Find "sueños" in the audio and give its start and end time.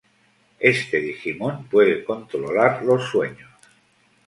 3.03-3.47